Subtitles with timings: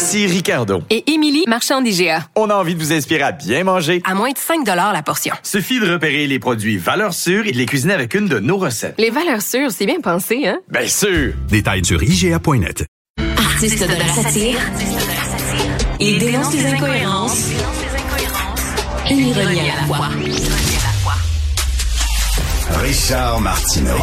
[0.00, 0.82] Ici Ricardo.
[0.88, 2.26] Et Émilie, marchand d'IGA.
[2.34, 4.00] On a envie de vous inspirer à bien manger.
[4.06, 5.34] À moins de 5 la portion.
[5.42, 8.56] Suffit de repérer les produits valeurs sûres et de les cuisiner avec une de nos
[8.56, 8.94] recettes.
[8.96, 10.58] Les valeurs sûres, c'est bien pensé, hein?
[10.70, 11.34] Bien sûr!
[11.50, 12.86] Détails sur IGA.net.
[13.36, 14.58] Artiste de la satire.
[16.00, 17.50] Il dénonce les incohérences.
[19.10, 20.08] Et il revient à la fois.
[22.80, 23.98] Richard Martineau.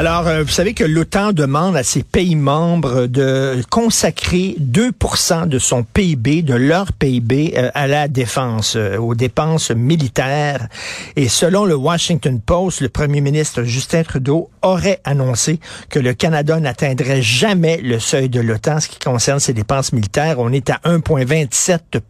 [0.00, 5.58] Alors, euh, vous savez que l'OTAN demande à ses pays membres de consacrer 2% de
[5.58, 10.68] son PIB, de leur PIB, euh, à la défense, euh, aux dépenses militaires.
[11.16, 16.58] Et selon le Washington Post, le premier ministre Justin Trudeau aurait annoncé que le Canada
[16.58, 20.38] n'atteindrait jamais le seuil de l'OTAN, ce qui concerne ses dépenses militaires.
[20.38, 22.00] On est à 1,27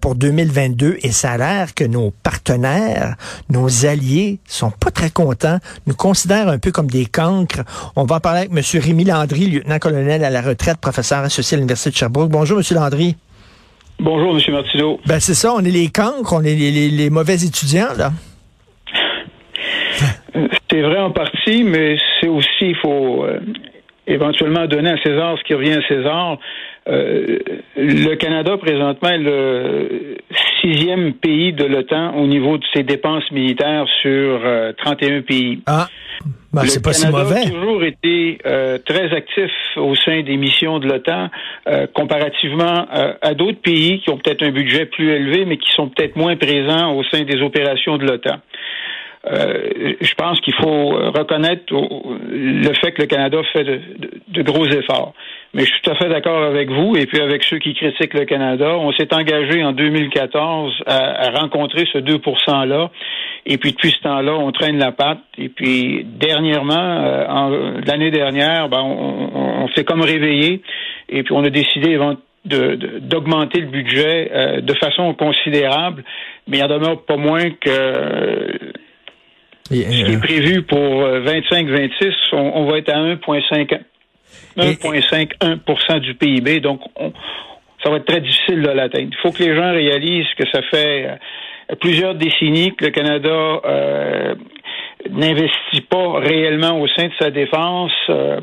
[0.00, 3.16] pour 2022 et ça a l'air que nos partenaires,
[3.50, 7.62] nos alliés sont pas très contents, nous considèrent un peu comme des cancres.
[7.96, 8.80] On va en parler avec M.
[8.82, 12.30] Rémi Landry, lieutenant-colonel à la retraite, professeur associé à l'Université de Sherbrooke.
[12.30, 12.64] Bonjour, M.
[12.70, 13.16] Landry.
[13.98, 14.52] Bonjour, M.
[14.52, 15.00] Martineau.
[15.06, 18.10] Ben, c'est ça, on est les cancres, on est les, mauvais étudiants, là.
[20.70, 23.40] C'est vrai en partie, mais c'est aussi, il faut euh,
[24.06, 26.38] éventuellement donner à César ce qui revient à César.
[26.88, 27.38] Euh,
[27.76, 30.18] le Canada, présentement, est le
[30.60, 34.40] sixième pays de l'OTAN au niveau de ses dépenses militaires sur
[34.78, 35.60] 31 euh, pays.
[35.66, 35.88] Ah,
[36.52, 37.46] ben, c'est pas si mauvais.
[37.46, 41.28] a toujours été euh, très actif au sein des missions de l'OTAN,
[41.92, 42.86] comparativement
[43.20, 46.36] à d'autres pays qui ont peut-être un budget plus élevé, mais qui sont peut-être moins
[46.36, 48.36] présents au sein des opérations de l'OTAN.
[49.28, 55.14] Je pense qu'il faut reconnaître le fait que le Canada fait de gros efforts.
[55.56, 58.12] Mais je suis tout à fait d'accord avec vous et puis avec ceux qui critiquent
[58.12, 58.76] le Canada.
[58.76, 62.90] On s'est engagé en 2014 à, rencontrer ce 2 %-là.
[63.46, 65.20] Et puis depuis ce temps-là, on traîne la patte.
[65.38, 70.60] Et puis dernièrement, euh, l'année dernière, ben, on, s'est comme réveillé.
[71.08, 71.98] Et puis on a décidé
[72.44, 76.04] d'augmenter le budget euh, de façon considérable.
[76.48, 77.70] Mais il en demeure pas moins que
[79.74, 83.80] ce qui est prévu pour 25-26, euh, on, on, va être à 1,5
[84.56, 86.60] 1,51% du PIB.
[86.60, 86.80] Donc,
[87.82, 89.10] ça va être très difficile de l'atteindre.
[89.12, 93.60] Il faut que les gens réalisent que ça fait euh, plusieurs décennies que le Canada
[93.64, 94.34] euh,
[95.10, 97.92] n'investit pas réellement au sein de sa défense.
[98.08, 98.40] Euh,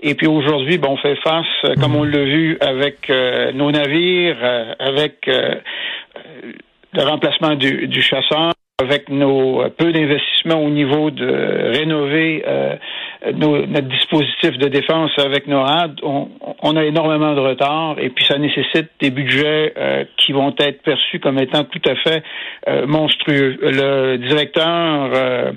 [0.00, 1.46] et puis aujourd'hui, bon, on fait face,
[1.80, 3.08] comme on l'a vu avec
[3.54, 11.72] nos navires, avec le remplacement du, du chasseur, avec nos peu d'investissements au niveau de
[11.72, 12.42] rénover
[13.30, 16.28] notre dispositif de défense avec NORAD, on,
[16.62, 20.82] on, a énormément de retard et puis ça nécessite des budgets euh, qui vont être
[20.82, 22.22] perçus comme étant tout à fait
[22.68, 23.58] euh, monstrueux.
[23.62, 25.52] Le directeur euh,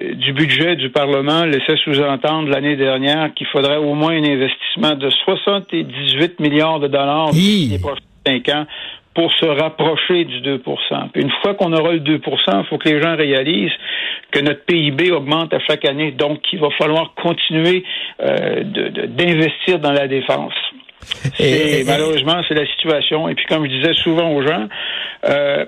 [0.00, 5.08] du budget du Parlement laissait sous-entendre l'année dernière qu'il faudrait au moins un investissement de
[5.10, 8.66] 78 milliards de dollars dans les prochains cinq ans
[9.18, 10.62] pour se rapprocher du 2
[11.12, 13.72] Puis une fois qu'on aura le 2% il faut que les gens réalisent
[14.30, 16.12] que notre PIB augmente à chaque année.
[16.12, 17.82] Donc, il va falloir continuer
[18.22, 20.52] euh, d'investir dans la défense.
[21.40, 23.28] Et, malheureusement, c'est la situation.
[23.28, 24.68] Et puis, comme je disais souvent aux gens,
[25.28, 25.64] euh,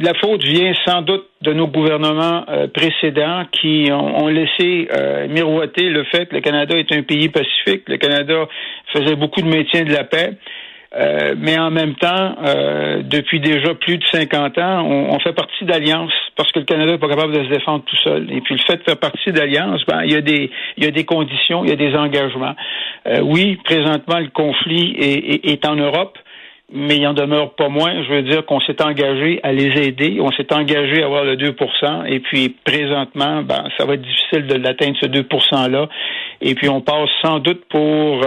[0.00, 4.88] la faute vient sans doute de nos gouvernements euh, précédents qui ont, laissé
[5.28, 7.82] miroiter le fait que le Canada est un pays pacifique.
[7.86, 8.46] Le Canada
[8.94, 10.38] faisait beaucoup de maintien de la paix.
[10.96, 15.64] Euh, mais en même temps, euh, depuis déjà plus de 50 ans, on, fait partie
[15.64, 18.30] d'alliances parce que le Canada n'est pas capable de se défendre tout seul.
[18.30, 20.86] Et puis le fait de faire partie d'alliances, ben, il y a des il y
[20.86, 22.54] a des conditions, il y a des engagements.
[23.06, 26.18] Euh, oui, présentement le conflit est, est, en Europe.
[26.72, 28.02] Mais il en demeure pas moins.
[28.04, 30.18] Je veux dire qu'on s'est engagé à les aider.
[30.20, 34.46] On s'est engagé à avoir le 2% Et puis, présentement, ben, ça va être difficile
[34.46, 35.88] de l'atteindre, ce 2 %-là.
[36.40, 38.24] Et puis, on passe sans doute pour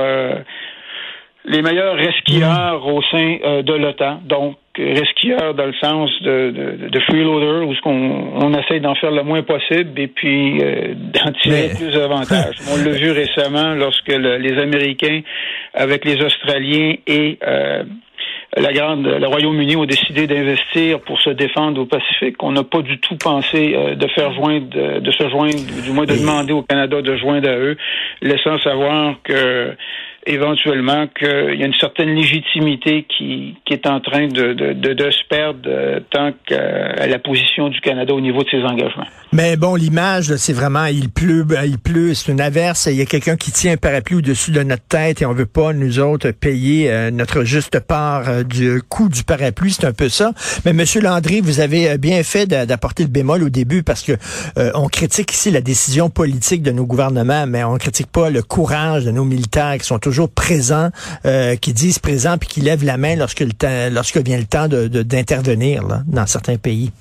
[1.48, 4.20] les meilleurs resquilleurs au sein euh, de l'OTAN.
[4.26, 8.96] Donc, resquilleurs dans le sens de, de, de freeloader, où ce qu'on on essaie d'en
[8.96, 12.58] faire le moins possible et puis euh, d'en tirer plus d'avantages.
[12.72, 15.22] on l'a vu récemment lorsque les Américains,
[15.74, 17.84] avec les Australiens et euh,
[18.56, 22.42] la grande, le Royaume-Uni ont décidé d'investir pour se défendre au Pacifique.
[22.42, 26.06] On n'a pas du tout pensé euh, de faire joindre, de se joindre, du moins
[26.06, 27.78] de demander au Canada de joindre à eux,
[28.22, 29.76] laissant savoir que
[30.28, 34.56] éventuellement qu'il y a une certaine légitimité qui, est en train de,
[35.12, 39.06] se perdre euh, tant qu'à la position du Canada au niveau de ses engagements.
[39.32, 43.02] Mais bon, l'image, c'est vraiment, il pleut, ben, il pleut, c'est une averse, il y
[43.02, 46.00] a quelqu'un qui tient un parapluie au-dessus de notre tête et on veut pas, nous
[46.00, 50.32] autres, payer euh, notre juste part euh, du coût du parapluie, c'est un peu ça.
[50.66, 54.14] Mais Monsieur Landry, vous avez bien fait d'a- d'apporter le bémol au début parce que
[54.76, 59.06] on critique ici la décision politique de nos gouvernements, mais on critique pas le courage
[59.06, 60.90] de nos militaires qui sont toujours présents,
[61.26, 64.46] euh, qui disent présents puis qui lèvent la main lorsque le temps, lorsque vient le
[64.46, 66.92] temps de- de- d'intervenir là, dans certains pays.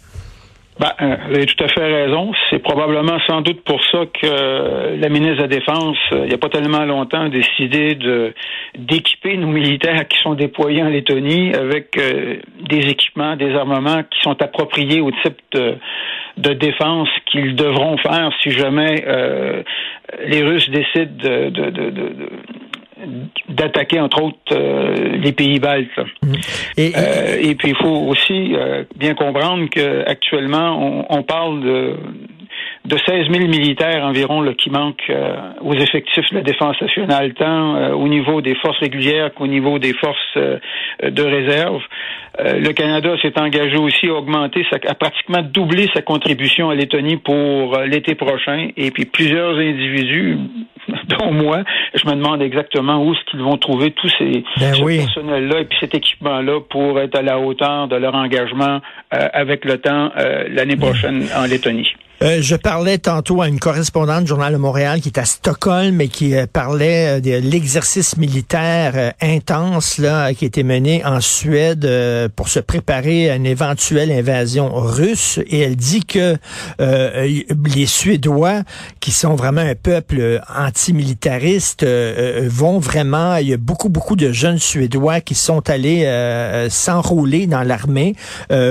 [0.79, 2.33] Ben, euh, vous avez tout à fait raison.
[2.51, 6.35] C'est probablement sans doute pour ça que la ministre de la Défense, euh, il n'y
[6.35, 8.35] a pas tellement longtemps, a décidé de
[8.77, 11.99] d'équiper nos militaires qui sont déployés en Lettonie avec
[12.69, 15.77] des équipements, des armements qui sont appropriés au type de,
[16.37, 19.03] de défense qu'ils devront faire si jamais
[20.27, 22.31] les Russes décident de, de, de, de- de-
[23.49, 25.89] d'attaquer entre autres euh, les pays baltes.
[26.77, 31.97] Et, Euh, et puis il faut aussi euh, bien comprendre qu'actuellement, on, on parle de,
[32.87, 37.35] de 16 000 militaires environ là, qui manquent euh, aux effectifs de la défense nationale,
[37.35, 40.59] tant euh, au niveau des forces régulières qu'au niveau des forces euh,
[41.03, 41.83] de réserve.
[42.39, 46.75] Euh, le Canada s'est engagé aussi à augmenter, sa, à pratiquement doubler sa contribution à
[46.75, 48.69] Lettonie pour euh, l'été prochain.
[48.77, 50.39] Et puis plusieurs individus,
[51.19, 51.63] dont moi,
[51.95, 54.99] je me demande exactement où est-ce qu'ils vont trouver tous ces Ben ce oui.
[54.99, 58.81] personnel-là et puis cet équipement-là pour être à la hauteur de leur engagement
[59.15, 61.89] euh, avec le temps euh, l'année prochaine en Lettonie.
[62.23, 66.01] Euh, je parlais tantôt à une correspondante du Journal de Montréal qui est à Stockholm
[66.01, 71.87] et qui euh, parlait euh, de l'exercice militaire intense là, qui été mené en Suède
[72.35, 75.41] pour se préparer à une éventuelle invasion russe.
[75.47, 76.37] Et elle dit que
[76.79, 78.63] les Suédois,
[79.01, 83.37] qui sont vraiment un peuple antimilitariste, vont vraiment...
[83.37, 86.07] Il y a beaucoup, beaucoup de jeunes Suédois qui sont allés
[86.71, 88.15] s'enrôler dans l'armée,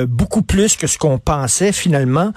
[0.07, 2.31] beaucoup plus que ce qu'on pensait finalement,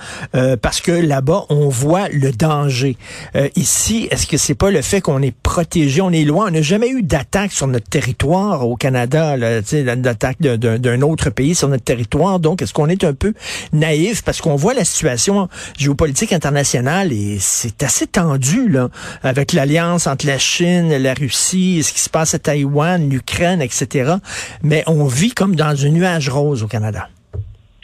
[0.60, 2.96] parce que là-bas, on voit le danger.
[3.36, 6.50] Euh, ici, est-ce que c'est pas le fait qu'on est protégé, on est loin, on
[6.50, 11.84] n'a jamais eu d'attaque sur notre territoire au Canada, d'attaque d'un autre pays sur notre
[11.84, 12.40] territoire.
[12.40, 13.34] Donc, est-ce qu'on est un peu
[13.72, 14.22] naïf?
[14.22, 18.88] Parce qu'on voit la situation géopolitique internationale et c'est assez tendu là,
[19.22, 24.14] avec l'alliance entre la Chine, la Russie, ce qui se passe à Taïwan, l'Ukraine, etc.
[24.62, 27.08] Mais on vit comme dans un nuage rose au Canada.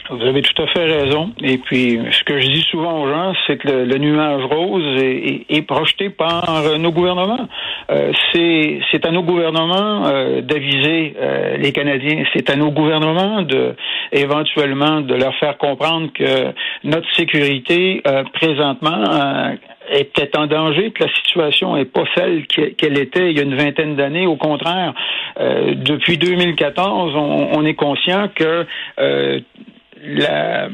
[0.09, 1.31] Vous avez tout à fait raison.
[1.41, 5.61] Et puis, ce que je dis souvent aux gens, c'est que le, nuage rose est,
[5.65, 7.47] projeté par euh, nos gouvernements.
[7.89, 12.23] Euh, c'est à nos gouvernements euh, d'aviser euh, les Canadiens.
[12.35, 13.75] C'est à nos gouvernements de
[14.11, 16.53] éventuellement de leur faire comprendre que
[16.83, 19.55] notre sécurité euh, présentement euh,
[19.89, 23.43] est peut-être en danger, que la situation n'est pas celle qu'elle était il y a
[23.43, 24.27] une vingtaine d'années.
[24.27, 24.93] Au contraire,
[25.39, 28.65] euh, depuis 2014, on, on est conscient que
[28.99, 29.39] euh,
[30.03, 30.69] la,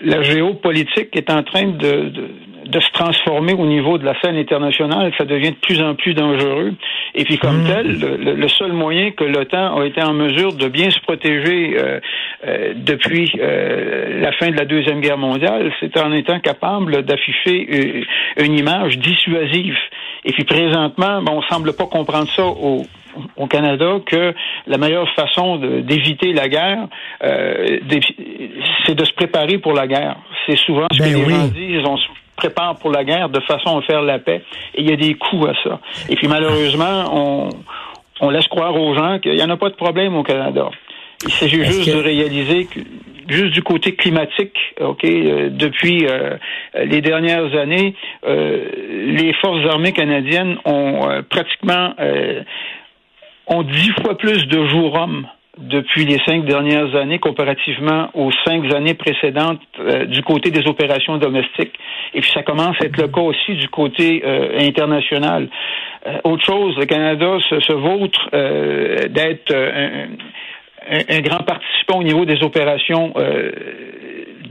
[0.00, 2.28] la géopolitique est en train de, de,
[2.66, 5.12] de se transformer au niveau de la scène internationale.
[5.18, 6.72] Ça devient de plus en plus dangereux.
[7.14, 10.90] Et puis, comme tel, le, seul moyen que l'OTAN a été en mesure de bien
[10.90, 12.00] se protéger euh,
[12.46, 18.04] euh, depuis euh, la fin de la Deuxième Guerre mondiale, c'est en étant capable d'afficher
[18.38, 19.76] une image dissuasive.
[20.24, 22.84] Et puis, présentement, ben, on semble pas comprendre ça au,
[23.36, 24.34] au Canada que
[24.66, 26.88] la meilleure façon d'éviter la guerre,
[27.24, 27.78] euh,
[28.86, 30.16] c'est de se préparer pour la guerre.
[30.46, 31.32] C'est souvent ce Ben que les oui.
[31.32, 31.82] gens disent.
[31.86, 34.42] On se prépare pour la guerre de façon à faire la paix.
[34.74, 35.80] Et il y a des coûts à ça.
[36.08, 37.48] Et puis malheureusement, on,
[38.20, 40.70] on laisse croire aux gens qu'il n'y en a pas de problème au Canada.
[41.24, 42.80] Il s'agit juste que- de réaliser que
[43.28, 46.36] juste du côté climatique, ok, euh, depuis euh,
[46.84, 47.94] les dernières années,
[48.26, 48.64] euh,
[49.06, 52.42] les forces armées canadiennes ont euh, pratiquement euh,
[53.46, 55.26] ont dix fois plus de jours hommes
[55.58, 61.18] depuis les cinq dernières années comparativement aux cinq années précédentes euh, du côté des opérations
[61.18, 61.78] domestiques.
[62.14, 65.48] Et puis ça commence à être le cas aussi du côté euh, international.
[66.06, 69.52] Euh, autre chose, le Canada se, se vautre euh, d'être
[71.08, 73.52] un, grand participant au niveau des opérations euh,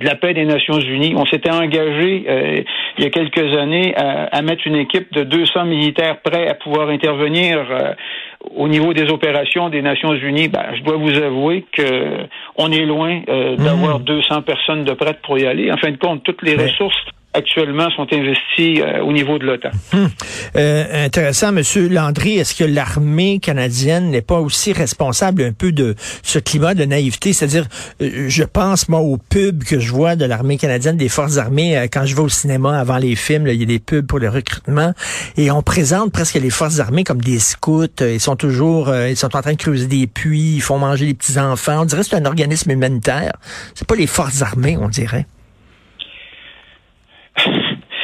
[0.02, 1.14] de la paix des Nations Unies.
[1.16, 2.64] On s'était engagé euh,
[2.98, 6.56] il y a quelques années à, à mettre une équipe de 200 militaires prêts à
[6.56, 7.94] pouvoir intervenir euh,
[8.56, 10.48] au niveau des opérations des Nations Unies.
[10.48, 12.26] Ben, je dois vous avouer que
[12.58, 15.72] on est loin euh, d'avoir 200 personnes de prêtes pour y aller.
[15.72, 16.96] En fin de compte, toutes les ressources
[17.34, 19.70] actuellement sont investis euh, au niveau de l'OTAN.
[19.94, 20.10] Hum.
[20.56, 22.38] Euh, intéressant, Monsieur Landry.
[22.38, 27.34] Est-ce que l'armée canadienne n'est pas aussi responsable un peu de ce climat de naïveté?
[27.34, 27.68] C'est-à-dire,
[28.02, 31.78] euh, je pense, moi, aux pubs que je vois de l'armée canadienne, des forces armées,
[31.78, 34.20] euh, quand je vais au cinéma avant les films, il y a des pubs pour
[34.20, 34.94] le recrutement,
[35.38, 37.86] et on présente presque les forces armées comme des scouts.
[38.02, 41.14] Ils sont toujours, ils sont en train de creuser des puits, ils font manger les
[41.14, 41.82] petits-enfants.
[41.82, 43.34] On dirait que c'est un organisme humanitaire.
[43.76, 45.26] C'est pas les forces armées, on dirait.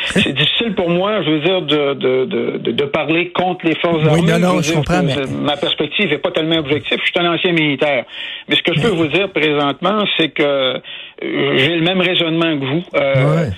[0.23, 2.25] c'est difficile pour moi, je veux dire, de, de,
[2.57, 4.31] de, de parler contre les forces oui, armées.
[4.31, 5.15] Non, non, je, je comprends, mais...
[5.41, 6.99] Ma perspective n'est pas tellement objective.
[7.03, 8.05] Je suis un ancien militaire.
[8.47, 10.79] Mais ce que je peux vous dire présentement, c'est que euh,
[11.21, 12.83] j'ai le même raisonnement que vous.
[12.95, 13.51] Euh, ouais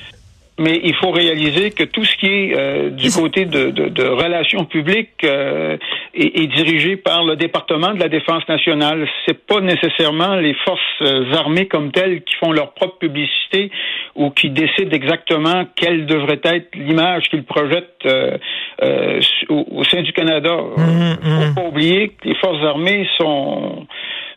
[0.60, 4.04] mais il faut réaliser que tout ce qui est euh, du côté de, de, de,
[4.04, 5.78] relations publiques euh,
[6.14, 9.08] est, est, dirigé par le département de la défense nationale.
[9.26, 13.72] C'est pas nécessairement les forces euh, armées comme telles qui font leur propre publicité
[14.16, 18.38] ou qui décident exactement quelle devrait être l'image qu'ils projettent euh,
[18.84, 20.58] euh, au, au, sein du Canada.
[20.78, 23.88] Il mmh, faut pas oublier que les forces armées sont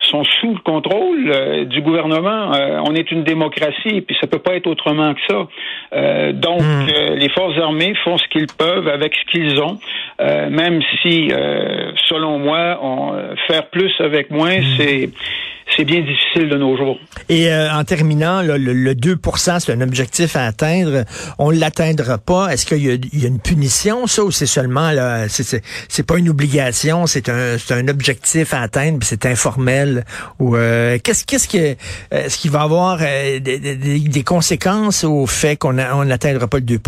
[0.07, 2.55] sont sous le contrôle euh, du gouvernement.
[2.55, 5.49] Euh, on est une démocratie, puis ça peut pas être autrement que ça.
[5.95, 7.15] Euh, donc, mm.
[7.15, 9.79] les forces armées font ce qu'ils peuvent avec ce qu'ils ont,
[10.21, 11.31] même si,
[12.09, 13.13] selon moi, on,
[13.49, 14.65] faire plus avec moins, mm.
[14.77, 15.11] c'est
[15.77, 16.99] c'est bien difficile de nos jours.
[17.29, 21.05] Et euh, en terminant, le, le, 2% c'est un objectif à atteindre.
[21.39, 22.53] On l'atteindra pas.
[22.53, 26.29] Est-ce qu'il y, y, a une punition, ça, ou c'est seulement là, c'est pas une
[26.29, 30.05] obligation, c'est un, un objectif à atteindre, puis c'est informel.
[30.39, 31.77] Ou euh, qu'est-ce qu'est-ce que
[32.11, 36.65] est-ce qu'il va avoir euh, des, des, des, conséquences au fait qu'on n'atteindra pas le
[36.65, 36.79] 2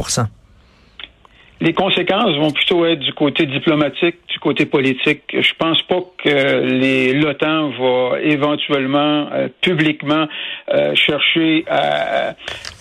[1.60, 5.22] les conséquences vont plutôt être du côté diplomatique, du côté politique.
[5.32, 10.26] Je pense pas que l'OTAN va éventuellement euh, publiquement
[10.72, 12.34] euh, chercher à,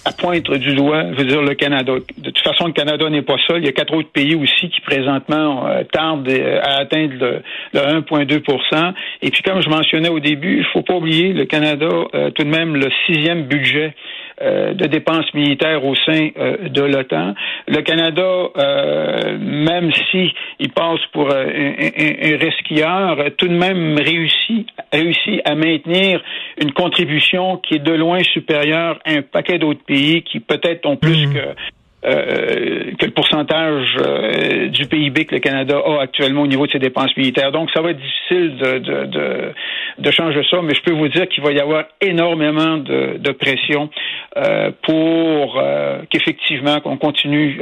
[0.06, 1.94] à, pointer du doigt, je veux dire le Canada.
[2.18, 3.60] De toute façon, le Canada n'est pas seul.
[3.60, 7.42] Il y a quatre autres pays aussi qui présentement euh, tardent à atteindre le,
[7.74, 11.89] le 1,2% Et puis, comme je mentionnais au début, il faut pas oublier le Canada
[12.36, 13.94] tout de même le sixième budget
[14.33, 17.34] euh, de dépenses militaires au sein euh, de l'OTAN.
[17.68, 24.68] Le Canada, euh, même si il passe pour un, un, resquilleur, tout de même réussit,
[24.92, 26.22] réussit à maintenir
[26.62, 30.98] une contribution qui est de loin supérieure à un paquet d'autres pays qui peut-être ont
[30.98, 31.34] plus mmh.
[31.34, 31.56] que
[32.05, 36.72] euh, que le pourcentage euh, du PIB que le Canada a actuellement au niveau de
[36.72, 37.51] ses dépenses militaires.
[37.51, 39.53] Donc, ça va être difficile de, de, de,
[40.00, 43.31] de changer ça, mais je peux vous dire qu'il va y avoir énormément de, de
[43.31, 43.89] pression
[44.38, 47.60] euh, pour euh, qu'effectivement qu'on continue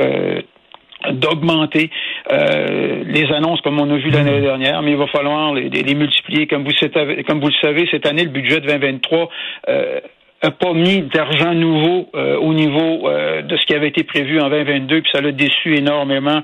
[1.10, 1.90] d'augmenter
[2.32, 4.44] euh, les annonces comme on a vu l'année mmh.
[4.44, 6.48] dernière, mais il va falloir les, les, multiplier.
[6.48, 6.72] Comme vous,
[7.28, 9.30] comme vous le savez, cette année, le budget de 2023
[9.70, 10.00] euh,
[10.50, 14.50] pas mis d'argent nouveau euh, au niveau euh, de ce qui avait été prévu en
[14.50, 16.42] 2022, puis ça l'a déçu énormément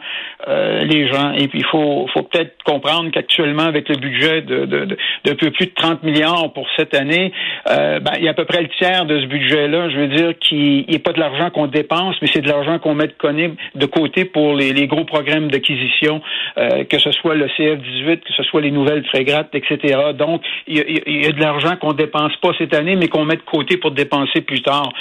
[0.48, 1.32] euh, les gens.
[1.32, 5.50] Et puis il faut, faut peut-être comprendre qu'actuellement, avec le budget de, de, de, peu
[5.50, 7.32] plus de 30 milliards pour cette année,
[7.66, 10.34] ben, il y a à peu près le tiers de ce budget-là, je veux dire,
[10.40, 14.26] qui n'est pas de l'argent qu'on dépense, mais c'est de l'argent qu'on met de, côté
[14.26, 16.22] pour les, les gros programmes d'acquisition,
[16.56, 19.98] que ce soit le CF-18, que ce soit les nouvelles frégates, etc.
[20.18, 23.36] Donc, il y, y a, de l'argent qu'on dépense pas cette année, mais qu'on met
[23.36, 24.92] de côté pour dépenser plus tard.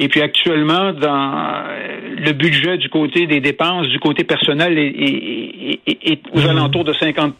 [0.00, 1.64] Et puis actuellement, dans
[2.18, 6.50] le budget du côté des dépenses, du côté personnel, est, est, aux mmh.
[6.50, 7.34] alentours de 50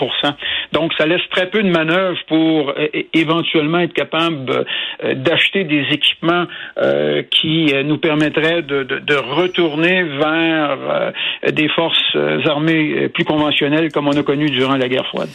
[0.73, 4.65] Donc, ça laisse très peu de manœuvre pour euh, éventuellement être capable
[5.05, 6.47] euh, d'acheter des équipements
[6.79, 11.13] euh, qui nous permettraient de, de, de retourner vers
[11.53, 15.29] des forces armées plus conventionnelles comme on a connu durant la guerre froide.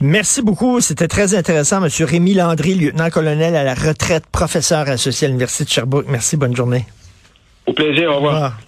[0.00, 0.80] Merci beaucoup.
[0.80, 5.68] C'était très intéressant, Monsieur Rémi Landry, lieutenant-colonel à la retraite, professeur associé à l'Université de
[5.68, 6.06] Sherbrooke.
[6.08, 6.86] Merci, bonne journée.
[7.66, 8.58] Au plaisir, au revoir.